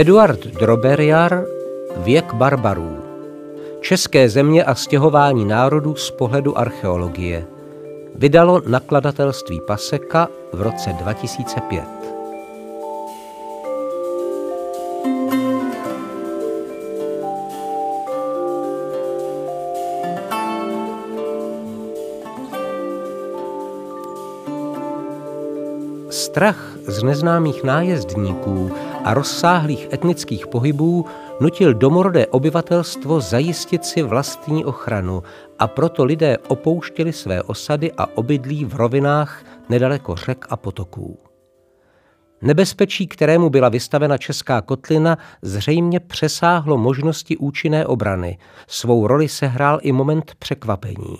[0.00, 1.44] Eduard Droberiar
[1.96, 2.98] Věk barbarů
[3.80, 7.46] České země a stěhování národů z pohledu archeologie
[8.14, 11.84] vydalo nakladatelství Paseka v roce 2005.
[26.10, 28.70] Strach z neznámých nájezdníků
[29.04, 31.06] a rozsáhlých etnických pohybů
[31.40, 35.22] nutil domorodé obyvatelstvo zajistit si vlastní ochranu
[35.58, 41.18] a proto lidé opouštěli své osady a obydlí v rovinách nedaleko řek a potoků.
[42.42, 48.38] Nebezpečí, kterému byla vystavena česká kotlina, zřejmě přesáhlo možnosti účinné obrany.
[48.66, 51.16] Svou roli sehrál i moment překvapení.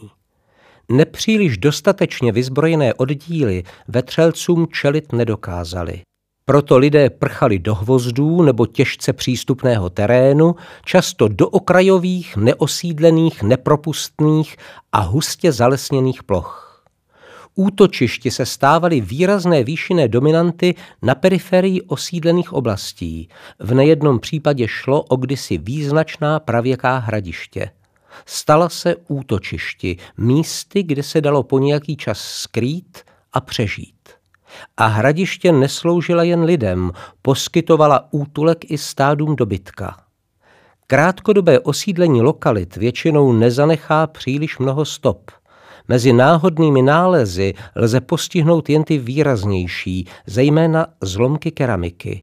[0.88, 6.02] Nepříliš dostatečně vyzbrojené oddíly vetřelcům čelit nedokázali.
[6.50, 14.56] Proto lidé prchali do hvozdů nebo těžce přístupného terénu, často do okrajových, neosídlených, nepropustných
[14.92, 16.84] a hustě zalesněných ploch.
[17.54, 23.28] Útočišti se stávaly výrazné výšinné dominanty na periferii osídlených oblastí.
[23.58, 27.70] V nejednom případě šlo o kdysi význačná pravěká hradiště.
[28.26, 32.98] Stala se útočišti, místy, kde se dalo po nějaký čas skrýt
[33.32, 33.99] a přežít.
[34.76, 39.96] A hradiště nesloužila jen lidem, poskytovala útulek i stádům dobytka.
[40.86, 45.30] Krátkodobé osídlení lokalit většinou nezanechá příliš mnoho stop.
[45.88, 52.20] Mezi náhodnými nálezy lze postihnout jen ty výraznější, zejména zlomky keramiky.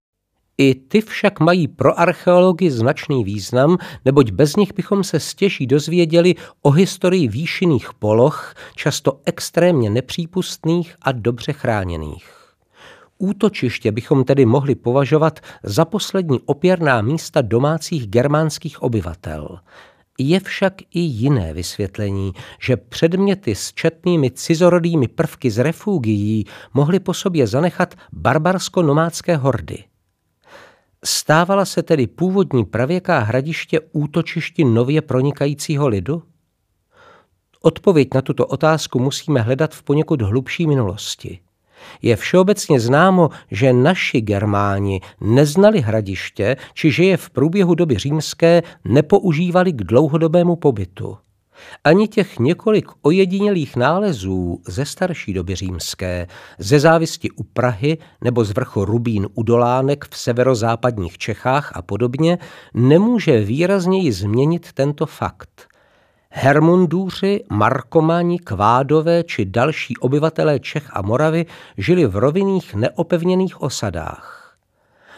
[0.58, 6.36] I ty však mají pro archeology značný význam, neboť bez nich bychom se stěží dozvěděli
[6.61, 12.37] o historii výšinných poloh, často extrémně nepřípustných a dobře chráněných.
[13.17, 19.59] Útočiště bychom tedy mohli považovat za poslední opěrná místa domácích germánských obyvatel.
[20.20, 27.14] Je však i jiné vysvětlení, že předměty s četnými cizorodými prvky z refugií mohly po
[27.14, 29.83] sobě zanechat barbarsko-nomádské hordy.
[31.05, 36.23] Stávala se tedy původní pravěká hradiště útočišti nově pronikajícího lidu?
[37.61, 41.39] Odpověď na tuto otázku musíme hledat v poněkud hlubší minulosti.
[42.02, 48.64] Je všeobecně známo, že naši Germáni neznali hradiště, či že je v průběhu doby římské
[48.85, 51.17] nepoužívali k dlouhodobému pobytu.
[51.84, 56.28] Ani těch několik ojedinělých nálezů ze starší doby římské,
[56.60, 62.38] ze závisti u Prahy nebo z vrchu Rubín u Dolánek v severozápadních Čechách a podobně,
[62.73, 65.68] nemůže výrazněji změnit tento fakt.
[66.30, 71.45] Hermundůři, Markomani, Kvádové či další obyvatelé Čech a Moravy
[71.78, 74.58] žili v rovinných neopevněných osadách.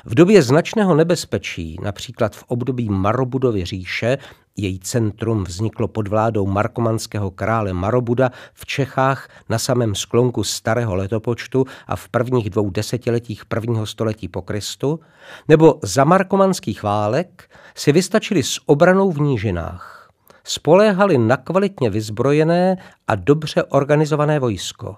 [0.06, 4.18] V době značného nebezpečí, například v období Marobudovy říše,
[4.64, 11.66] její centrum vzniklo pod vládou markomanského krále Marobuda v Čechách na samém sklonku starého letopočtu
[11.88, 15.00] a v prvních dvou desetiletích prvního století po Kristu,
[15.48, 20.10] nebo za markomanských válek si vystačili s obranou v nížinách.
[20.44, 22.78] Spoléhali na kvalitně vyzbrojené
[23.08, 24.96] a dobře organizované vojsko.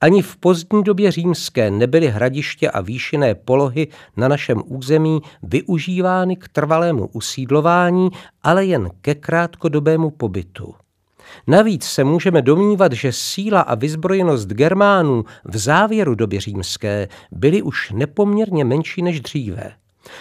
[0.00, 6.48] Ani v pozdní době římské nebyly hradiště a výšinné polohy na našem území využívány k
[6.48, 8.10] trvalému usídlování,
[8.42, 10.74] ale jen ke krátkodobému pobytu.
[11.46, 17.90] Navíc se můžeme domnívat, že síla a vyzbrojenost Germánů v závěru doby římské byly už
[17.90, 19.72] nepoměrně menší než dříve.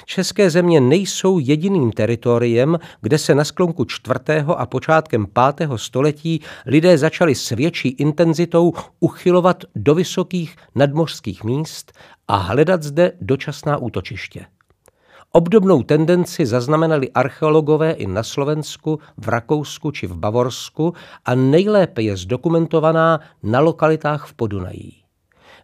[0.05, 6.97] České země nejsou jediným teritoriem, kde se na sklonku čtvrtého a počátkem pátého století lidé
[6.97, 11.91] začali s větší intenzitou uchylovat do vysokých nadmořských míst
[12.27, 14.45] a hledat zde dočasná útočiště.
[15.31, 20.93] Obdobnou tendenci zaznamenali archeologové i na Slovensku, v Rakousku či v Bavorsku
[21.25, 25.04] a nejlépe je zdokumentovaná na lokalitách v Podunají.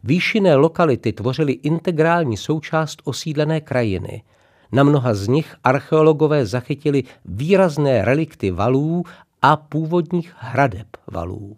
[0.03, 4.23] Výšinné lokality tvořily integrální součást osídlené krajiny.
[4.71, 9.03] Na mnoha z nich archeologové zachytili výrazné relikty valů
[9.41, 11.57] a původních hradeb valů.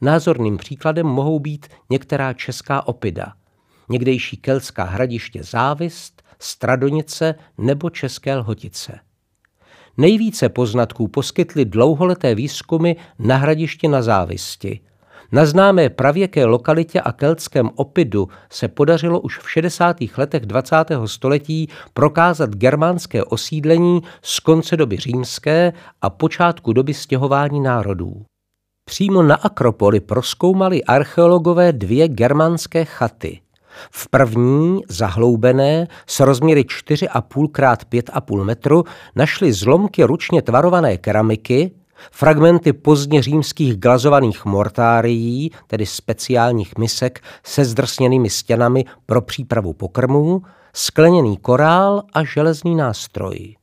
[0.00, 3.32] Názorným příkladem mohou být některá česká opida,
[3.88, 9.00] někdejší kelská hradiště Závist, Stradonice nebo České Lhotice.
[9.96, 14.80] Nejvíce poznatků poskytly dlouholeté výzkumy na hradišti na Závisti–
[15.32, 19.96] na známé pravěké lokalitě a keltském opidu se podařilo už v 60.
[20.16, 20.76] letech 20.
[21.06, 25.72] století prokázat germánské osídlení z konce doby římské
[26.02, 28.24] a počátku doby stěhování národů.
[28.84, 33.40] Přímo na Akropoli proskoumali archeologové dvě germánské chaty.
[33.90, 38.84] V první, zahloubené, s rozměry 4,5 x 5,5 metru,
[39.16, 41.70] našli zlomky ručně tvarované keramiky,
[42.12, 50.42] fragmenty pozdně římských glazovaných mortárií, tedy speciálních misek se zdrsněnými stěnami pro přípravu pokrmů,
[50.72, 53.56] skleněný korál a železný nástroj.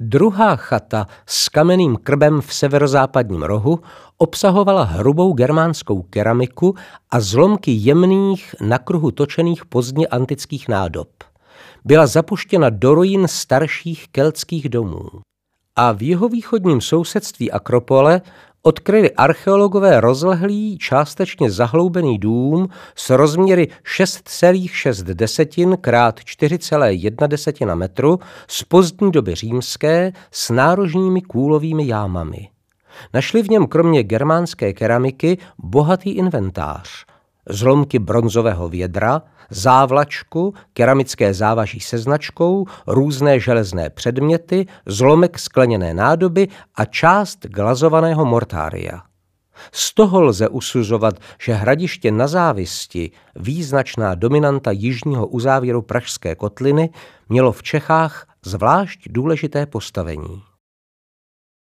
[0.00, 3.80] Druhá chata s kamenným krbem v severozápadním rohu
[4.18, 6.74] obsahovala hrubou germánskou keramiku
[7.10, 11.08] a zlomky jemných, na kruhu točených pozdně antických nádob.
[11.84, 15.08] Byla zapuštěna do ruin starších keltských domů.
[15.76, 18.20] A v jihovýchodním sousedství Akropole
[18.62, 23.68] odkryli archeologové rozlehlý, částečně zahloubený dům s rozměry
[23.98, 28.18] 6,6 krát 4,1 metru
[28.48, 32.48] z pozdní doby římské s nárožními kůlovými jámami.
[33.14, 37.04] Našli v něm kromě germánské keramiky bohatý inventář,
[37.48, 46.84] zlomky bronzového vědra, závlačku, keramické závaží se značkou, různé železné předměty, zlomek skleněné nádoby a
[46.84, 49.02] část glazovaného mortária.
[49.72, 56.90] Z toho lze usuzovat, že hradiště na závisti, význačná dominanta jižního uzávěru Pražské kotliny,
[57.28, 60.42] mělo v Čechách zvlášť důležité postavení.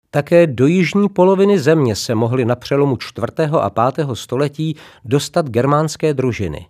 [0.10, 3.28] Také do jižní poloviny země se mohly na přelomu 4.
[3.62, 4.08] a 5.
[4.14, 4.76] století
[5.06, 6.68] dostat germánské družiny.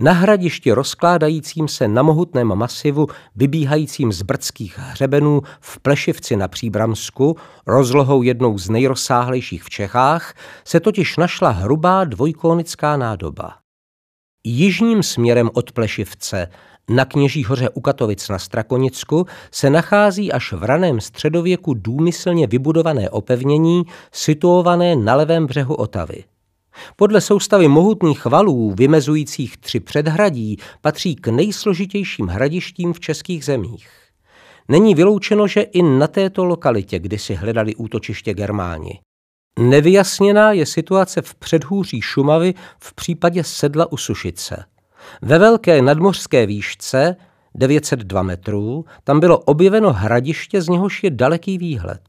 [0.00, 7.36] Na hradišti rozkládajícím se na mohutném masivu, vybíhajícím z brdských hřebenů v Plešivci na Příbramsku,
[7.66, 10.34] rozlohou jednou z nejrozsáhlejších v Čechách,
[10.64, 13.54] se totiž našla hrubá dvojkónická nádoba.
[14.44, 16.48] Jižním směrem od Plešivce
[16.88, 23.10] na Kněží hoře u Katovic na Strakonicku se nachází až v raném středověku důmyslně vybudované
[23.10, 23.82] opevnění
[24.12, 26.24] situované na levém břehu Otavy.
[26.96, 33.88] Podle soustavy mohutných valů vymezujících tři předhradí patří k nejsložitějším hradištím v českých zemích.
[34.68, 39.00] Není vyloučeno, že i na této lokalitě kdysi hledali útočiště Germáni.
[39.58, 44.64] Nevyjasněná je situace v předhůří Šumavy v případě sedla u Sušice.
[45.22, 47.16] Ve velké nadmořské výšce
[47.54, 52.00] 902 metrů tam bylo objeveno hradiště, z něhož je daleký výhled.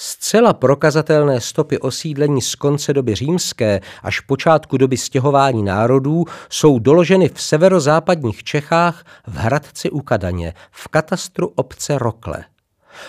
[0.00, 7.28] Zcela prokazatelné stopy osídlení z konce doby římské až počátku doby stěhování národů jsou doloženy
[7.28, 12.44] v severozápadních Čechách v Hradci u Kadaně, v katastru obce Rokle.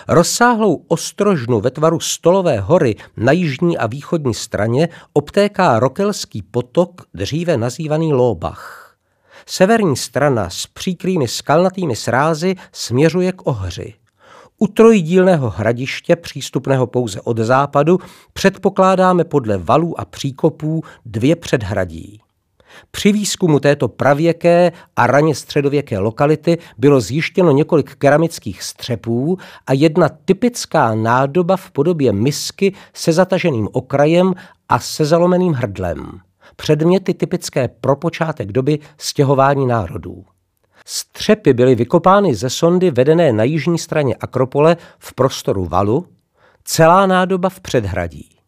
[0.08, 7.56] Rozsáhlou ostrožnu ve tvaru Stolové hory na jižní a východní straně obtéká Rokelský potok, dříve
[7.56, 8.96] nazývaný Lóbach.
[9.46, 13.99] Severní strana s příkrými skalnatými srázy směřuje k Ohři.
[14.62, 17.98] U trojdílného hradiště, přístupného pouze od západu,
[18.32, 22.20] předpokládáme podle valů a příkopů dvě předhradí.
[22.90, 30.08] Při výzkumu této pravěké a raně středověké lokality bylo zjištěno několik keramických střepů a jedna
[30.24, 34.34] typická nádoba v podobě misky se zataženým okrajem
[34.68, 36.20] a se zalomeným hrdlem.
[36.56, 40.24] Předměty typické pro počátek doby stěhování národů.
[40.86, 46.06] Střepy byly vykopány ze sondy vedené na jižní straně Akropole v prostoru valu,
[46.64, 48.40] celá nádoba v předhradí.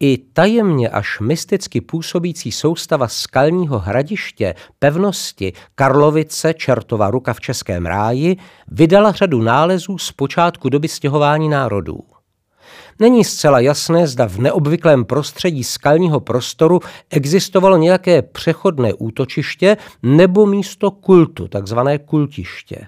[0.00, 8.36] I tajemně až mysticky působící soustava skalního hradiště, pevnosti Karlovice Čertova ruka v Českém ráji
[8.68, 11.98] vydala řadu nálezů z počátku doby stěhování národů.
[12.98, 16.80] Není zcela jasné, zda v neobvyklém prostředí skalního prostoru
[17.10, 22.86] existovalo nějaké přechodné útočiště nebo místo kultu, takzvané kultiště.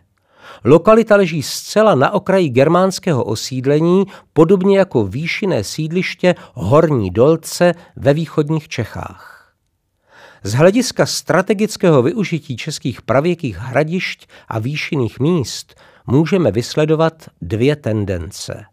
[0.65, 8.69] Lokalita leží zcela na okraji germánského osídlení, podobně jako výšinné sídliště Horní Dolce ve východních
[8.69, 9.55] Čechách.
[10.43, 15.75] Z hlediska strategického využití českých pravěkých hradišť a výšinných míst
[16.07, 18.65] můžeme vysledovat dvě tendence.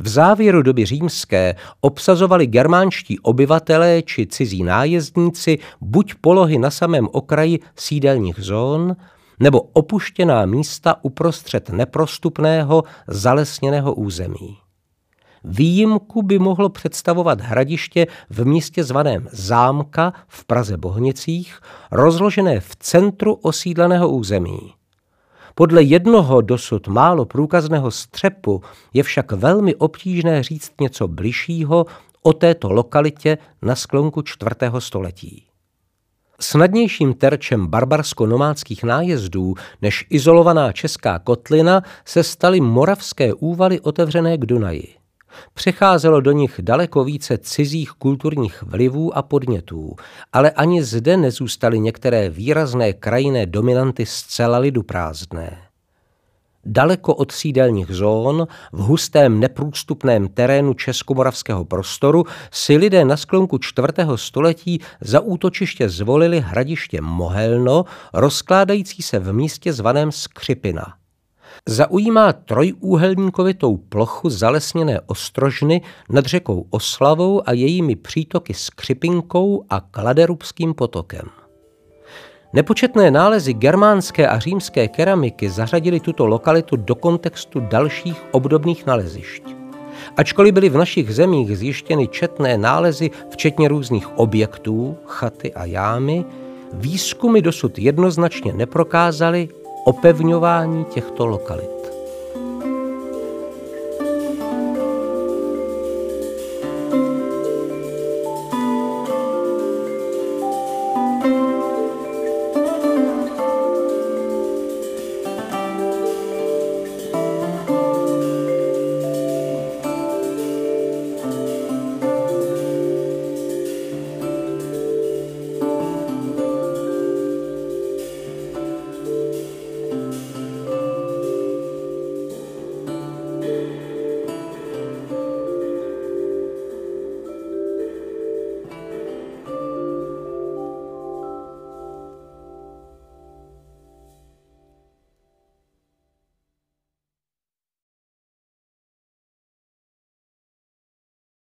[0.00, 7.58] V závěru doby římské obsazovali germánští obyvatelé či cizí nájezdníci buď polohy na samém okraji
[7.76, 8.96] sídelních zón,
[9.40, 14.58] nebo opuštěná místa uprostřed neprostupného zalesněného území.
[15.44, 23.34] Výjimku by mohlo představovat hradiště v místě zvaném Zámka v Praze Bohnicích, rozložené v centru
[23.34, 24.79] osídleného území.
[25.60, 28.62] Podle jednoho dosud málo průkazného střepu
[28.94, 31.86] je však velmi obtížné říct něco bližšího
[32.22, 35.46] o této lokalitě na sklonku čtvrtého století.
[36.40, 44.99] Snadnějším terčem barbarsko-nomádských nájezdů než izolovaná česká kotlina se staly moravské úvaly otevřené k Dunaji.
[45.54, 49.96] Přecházelo do nich daleko více cizích kulturních vlivů a podnětů,
[50.32, 55.58] ale ani zde nezůstaly některé výrazné krajinné dominanty zcela lidu prázdné.
[56.64, 64.16] Daleko od sídelních zón, v hustém neprůstupném terénu českomoravského prostoru si lidé na sklonku čtvrtého
[64.16, 70.94] století za útočiště zvolili hradiště Mohelno, rozkládající se v místě zvaném Skřipina–
[71.68, 81.28] Zaujímá trojúhelníkovitou plochu zalesněné ostrožny nad řekou Oslavou a jejími přítoky Skřipinkou a Kladerubským potokem.
[82.52, 89.42] Nepočetné nálezy germánské a římské keramiky zařadili tuto lokalitu do kontextu dalších obdobných nalezišť.
[90.16, 96.24] Ačkoliv byly v našich zemích zjištěny četné nálezy, včetně různých objektů, chaty a jámy,
[96.72, 99.48] výzkumy dosud jednoznačně neprokázaly
[99.84, 101.79] opevňování těchto lokalit.